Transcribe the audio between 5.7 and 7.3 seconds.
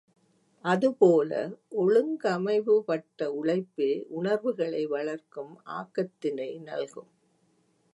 ஆக்கத்தினை நல்கும்.